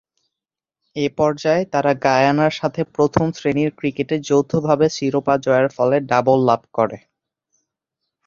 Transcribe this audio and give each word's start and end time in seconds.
এ 0.95 1.05
পর্যায়ে 1.17 1.63
তারা 1.73 1.91
গায়ানার 2.05 2.53
সাথে 2.59 2.81
প্রথম-শ্রেণীর 2.95 3.71
ক্রিকেটে 3.79 4.15
যৌথভাবে 4.29 4.87
শিরোপা 4.95 5.35
জয়ের 5.45 5.69
ফলে 5.75 5.97
ডাবল 6.09 6.39
লাভ 6.49 6.61
করে। 6.73 6.97